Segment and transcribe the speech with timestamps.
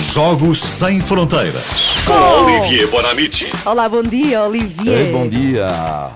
[0.00, 1.64] Jogos Sem Fronteiras.
[2.04, 3.48] Com Olivier Bonamici.
[3.64, 4.98] Olá, bom dia, Olivier.
[4.98, 5.66] Ei, bom dia.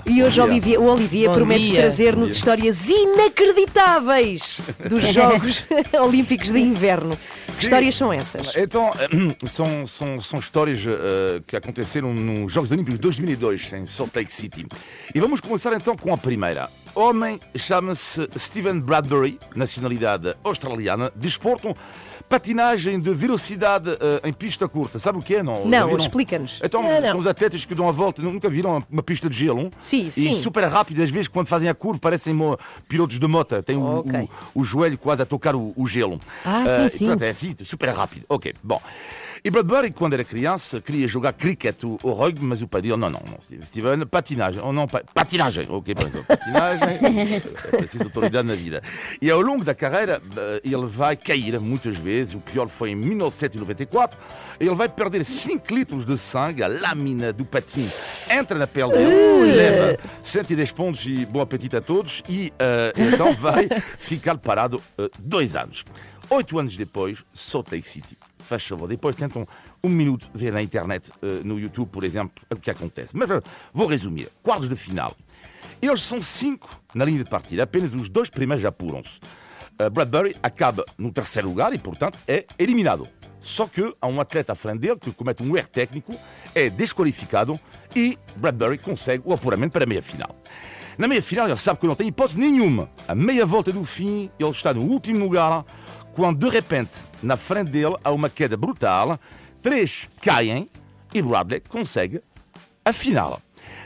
[0.05, 0.53] E hoje Bom dia.
[0.53, 5.65] Olivier, o Olivier Bom promete trazer-nos histórias inacreditáveis dos Jogos
[5.99, 7.19] Olímpicos de Inverno.
[7.57, 8.55] Que histórias são essas?
[8.55, 8.91] Então,
[9.47, 14.33] são, são, são histórias eh, que aconteceram nos Jogos Olímpicos de 2002, em Salt Lake
[14.33, 14.67] City.
[15.15, 16.69] E vamos começar então com a primeira.
[16.95, 21.75] Homem chama-se Steven Bradbury, nacionalidade australiana, desporto
[22.29, 25.01] patinagem de velocidade eh, em pista curta.
[25.01, 25.43] Sabe o que é?
[25.43, 26.61] Não, Não, explica-nos.
[26.63, 27.11] Então, Não, não.
[27.11, 29.73] são os atletas que dão a volta, nunca viram uma- pista de gelo?
[29.81, 30.33] Sim, E sim.
[30.35, 32.37] super rápido, às vezes, quando fazem a curva, parecem
[32.89, 33.61] pilotos de moto.
[33.65, 34.29] Tem o, Ok.
[34.55, 36.21] o, o joelho quase a tocar o, o gelo.
[36.45, 37.07] Ah, Eh, sim, e sim.
[37.07, 38.25] pronto, é assim, super rápido.
[38.29, 38.81] Ok, bom.
[39.43, 42.97] E Bradbury, quando era criança, queria jogar cricket ou, ou rugby, mas o pai disse:
[42.97, 44.63] não, não, não, Steven, patinagem.
[44.63, 45.67] Oh, não, pa- patinagem.
[45.69, 46.89] Ok, pronto, patinagem.
[47.73, 48.83] é preciso autoridade na vida.
[49.21, 52.35] E ao longo da carreira, eh, ele vai cair muitas vezes.
[52.35, 54.19] O pior foi em 1994.
[54.59, 56.63] Ele vai perder 5 litros de sangue.
[56.63, 57.89] A lâmina do patim
[58.31, 62.23] entra na pele dele, leva 110 pontos e bom apetite a todos.
[62.29, 65.85] E eh, então vai ficar parado eh, dois anos.
[66.33, 67.25] Oito anos depois,
[67.73, 68.17] Lake City.
[68.39, 69.45] Faz favor, depois tentam
[69.83, 73.17] um minuto ver na internet, eh, no YouTube, por exemplo, o que acontece.
[73.17, 73.43] Mas eh,
[73.75, 74.29] vou resumir.
[74.41, 75.13] Quartos de final.
[75.83, 79.19] Eles são cinco na linha de partida, apenas os dois primeiros apuram-se.
[79.81, 83.09] Uh, Bradbury acaba no terceiro lugar e, portanto, é eliminado.
[83.43, 86.15] Só que há um atleta à frente dele que comete um erro técnico,
[86.55, 87.59] é desqualificado
[87.97, 90.37] e Bradbury consegue o apuramento para a meia-final.
[90.99, 92.91] Na meia-final, ele sabe que não tem hipótese nenhuma.
[93.09, 95.65] A meia volta do fim, ele está no último lugar,
[96.13, 99.19] quando de repente, na frente dele, há uma queda brutal,
[99.63, 100.69] três caem
[101.13, 102.21] e Bradley consegue
[102.85, 103.41] a final.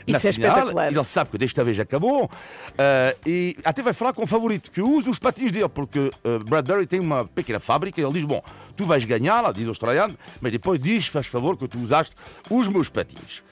[0.07, 0.91] Na Isso é final, espetacular.
[0.91, 2.29] ele sabe que desta vez acabou
[2.77, 6.39] eh, e até vai falar com o favorito que usa os patins dele, porque eh,
[6.39, 7.99] Bradbury tem uma pequena fábrica.
[7.99, 8.41] Ele diz: Bom,
[8.75, 12.15] tu vais ganhar, diz o australiano, mas depois diz, faz favor, que tu usaste
[12.49, 13.43] os meus patins.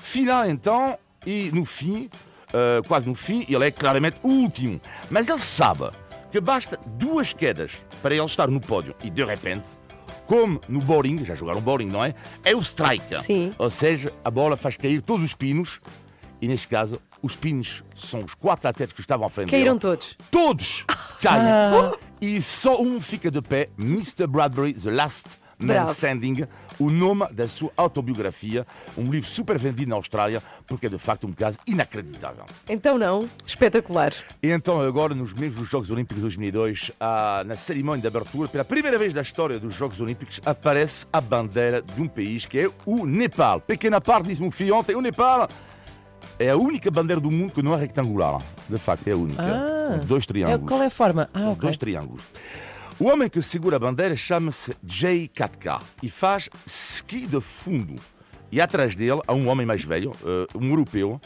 [0.00, 2.10] Final então, e no fim,
[2.52, 4.80] eh, quase no fim, ele é claramente o último.
[5.10, 5.90] Mas ele sabe
[6.32, 9.70] que basta duas quedas para ele estar no pódio e de repente.
[10.26, 12.14] Como no bowling, já jogaram bowling, não é?
[12.42, 13.22] É o strike.
[13.22, 13.50] Sim.
[13.58, 15.78] Ou seja, a bola faz cair todos os pinos
[16.40, 20.16] e neste caso, os pinos são os quatro atletas que estavam à frente Caíram todos.
[20.30, 20.84] Todos
[21.20, 21.92] caem.
[22.20, 24.26] E só um fica de pé, Mr.
[24.26, 25.28] Bradbury, The Last
[25.58, 25.92] Man Bravo.
[25.92, 26.46] Standing,
[26.84, 28.66] o nome da sua autobiografia,
[28.96, 32.44] um livro super vendido na Austrália, porque é de facto um caso inacreditável.
[32.68, 34.12] Então não, espetacular.
[34.42, 38.64] E então, agora, nos mesmos Jogos Olímpicos de 2002, há- na cerimónia de abertura, pela
[38.64, 42.70] primeira vez da história dos Jogos Olímpicos, aparece a bandeira de um país que é
[42.86, 43.60] o Nepal.
[43.60, 45.48] Pequena parte, disse-me filho ontem, o Nepal
[46.38, 48.40] é a única bandeira do mundo que não é retangular.
[48.68, 49.42] De facto, é a única.
[49.42, 49.86] Ah.
[49.86, 50.68] São dois É, triângulos.
[50.68, 51.28] qual é a forma?
[51.34, 51.60] Ah, São ok.
[51.62, 52.26] dois triângulos.
[52.98, 57.96] O homem que segura a bandeira chama-se Jay Katka e faz ski de fundo.
[58.50, 61.20] E atrás dele há um homem mais velho, eh, um europeu.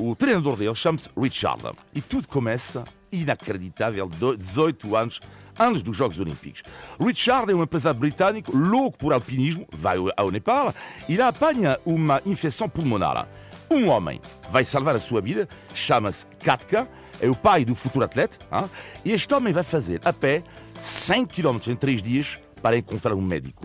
[0.00, 1.62] O treinador dele chama-se Richard.
[1.94, 5.20] E tudo começa inacreditável, do- 18 anos
[5.60, 6.62] antes dos Jogos Olímpicos.
[6.98, 10.74] Richard é um empresário britânico louco por alpinismo, vai ao Nepal
[11.08, 13.28] e lá apanha uma infecção pulmonar.
[13.70, 14.18] Um homem
[14.50, 16.88] vai salvar a sua vida, chama-se Katka,
[17.22, 18.68] é o pai do futuro atleta, hein?
[19.04, 20.42] e este homem vai fazer a pé
[20.80, 23.64] 100 km em 3 dias para encontrar um médico.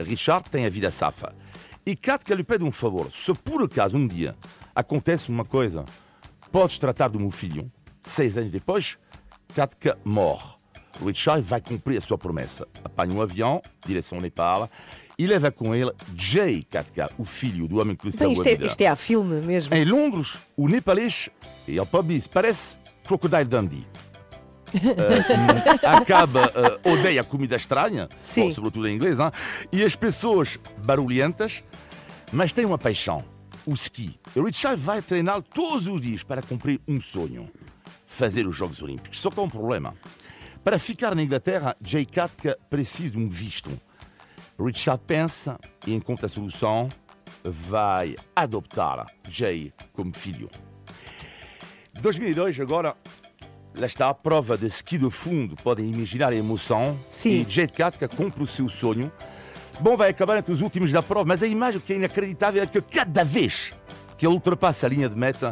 [0.00, 1.32] Richard tem a vida safa.
[1.84, 3.10] E Katka lhe pede um favor.
[3.12, 4.34] Se por acaso um dia
[4.74, 5.84] acontece uma coisa,
[6.50, 7.66] podes tratar do meu filho.
[8.02, 8.96] Seis anos depois,
[9.54, 10.54] Katka morre.
[11.04, 12.66] Richard vai cumprir a sua promessa.
[12.82, 14.70] Apanha um avião, direção ao Nepal,
[15.18, 18.48] e leva com ele Jay Katka, o filho do homem que lhe Bem, salvou isto,
[18.48, 18.66] a é, vida.
[18.66, 19.74] isto é a filme mesmo.
[19.74, 21.28] Em Londres, o nepalês,
[21.68, 23.86] e ele pode dizer, parece Crocodile Dundee.
[24.76, 29.30] Eh, acaba, eh, odeia comida estranha, bom, sobretudo em inglês, hein?
[29.72, 31.62] e as pessoas barulhentas,
[32.32, 33.24] mas tem uma paixão,
[33.64, 34.18] o ski.
[34.34, 37.48] Richard vai treinar todos os dias para cumprir um sonho,
[38.06, 39.18] fazer os Jogos Olímpicos.
[39.18, 39.94] Só que há um problema.
[40.62, 43.70] Para ficar na Inglaterra, Jay Katka precisa de um visto.
[44.58, 46.88] Richard pensa e encontra a solução,
[47.44, 50.50] vai adoptar Jay como filho.
[52.06, 52.94] 2002 agora,
[53.76, 56.96] lá está a prova de ski de fundo, podem imaginar a emoção.
[57.10, 57.44] Sim.
[57.44, 59.10] E Jay Katka cumpre o seu sonho.
[59.80, 62.66] Bom, vai acabar entre os últimos da prova, mas a imagem que é inacreditável é
[62.66, 63.72] que cada vez
[64.16, 65.50] que ele ultrapassa a linha de meta,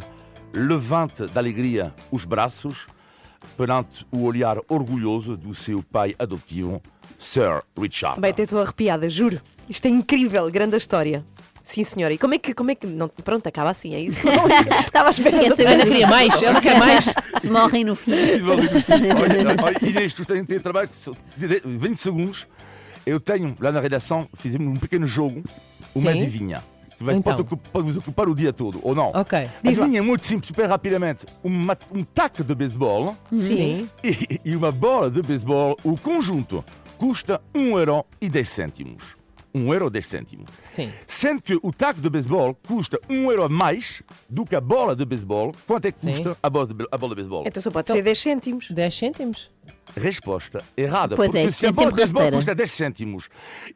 [0.53, 2.87] levanta de alegria os braços
[3.57, 6.81] perante o olhar orgulhoso do seu pai adotivo,
[7.19, 8.21] Sir Richard.
[8.21, 9.41] Bem, até estou arrepiada, juro.
[9.69, 11.25] Isto é incrível, grande história.
[11.67, 12.13] Sim, senhora.
[12.13, 12.53] E como é que.
[12.53, 14.27] Como é que não, pronto, acaba assim, é isso?
[14.85, 17.07] Estava à espera Quer de- saber Ela queria mais, ela quer mais.
[17.41, 18.13] se morrem no fim.
[18.13, 20.91] Olha, olha, Inês, tu tens de trabalho
[21.39, 22.47] de 20 segundos
[23.07, 25.43] Eu tenho, lá na redação, fizemos um pequeno jogo,
[25.95, 26.21] uma Sim.
[26.21, 26.63] adivinha.
[26.99, 27.33] Que vai, Então.
[27.35, 29.09] pode, ocup- pode vos ocupar o dia todo, ou não?
[29.15, 29.39] Ok.
[29.39, 31.25] A adivinha é muito simples, super rapidamente.
[31.43, 33.89] Uma, um taco de beisebol Sim.
[34.05, 36.63] e, e uma bola de beisebol, o conjunto,
[36.99, 39.03] custa 1 euro e 10 cêntimos.
[39.55, 40.51] 1 euro e 10 cêntimos.
[40.63, 40.91] Sim.
[41.07, 44.97] Sendo que o taco de beisebol custa 1 euro a mais do que a bola
[44.97, 46.11] de beisebol, quanto é que Sim.
[46.11, 47.45] custa a bola de, a bola de beisebol?
[47.47, 48.71] Então só pode Então- ser 10 cêntimos.
[48.71, 49.51] 10 cêntimos.
[49.97, 51.15] Resposta errada.
[51.15, 52.37] Pois é, se a é bola sempre rasteira.
[52.37, 53.29] custa 10 cêntimos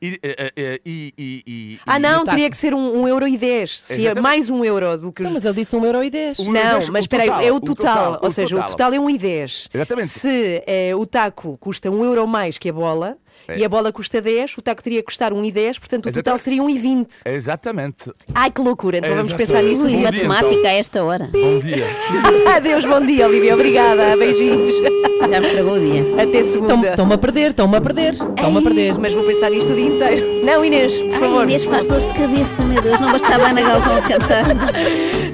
[0.02, 0.20] e, e,
[0.56, 2.30] e, e, e- e- Ah, e- não, o taco?
[2.30, 3.78] teria que ser um, um euro e 10.
[3.78, 5.26] Se é mais um euro do que os.
[5.26, 6.40] Então, mas ele disse 1 euro e 10.
[6.40, 7.94] Um- Não, o mas espera aí, total, é o o total.
[7.94, 8.70] total, ou o seja, o total.
[8.70, 9.68] total é 1,10.
[9.72, 10.08] Exatamente.
[10.08, 13.56] Se eh, o taco custa 1 euro mais que a bola É.
[13.58, 16.62] e a bola custa 10, o taco teria que custar 1,10, portanto o total seria
[16.62, 17.20] 1,20.
[17.26, 18.10] Exatamente.
[18.34, 18.98] Ai, que loucura.
[18.98, 19.46] Então vamos Exatamente.
[19.52, 19.82] pensar nisso.
[19.82, 20.70] Bom dia, matemática então.
[20.70, 21.30] a esta hora.
[21.32, 21.86] Bom dia.
[22.56, 23.54] Adeus, bom dia, Olivia.
[23.54, 24.16] Obrigada.
[24.16, 24.74] Beijinhos.
[25.30, 26.22] Já me estragou dia.
[26.22, 26.90] Até segunda.
[26.90, 28.14] Estão-me a perder, estão-me a perder.
[28.14, 28.98] Estão-me a perder.
[28.98, 30.44] Mas vou pensar nisto o dia inteiro.
[30.44, 31.42] Não, Inês, por Ai, favor.
[31.44, 34.44] Inês faz dores de cabeça, meu Deus, não bastava a Ana Galvão cantar.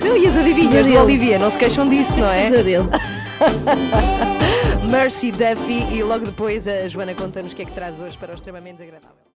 [0.04, 0.94] Não, e as adivinhas do.
[0.94, 2.50] Olivia, não se queixam disso, não é?
[2.50, 2.88] Pesadelo.
[4.88, 8.32] Mercy Duffy e logo depois a Joana conta-nos o que é que traz hoje para
[8.32, 9.24] o extremamente desagradável.